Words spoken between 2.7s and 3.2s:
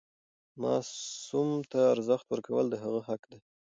هغه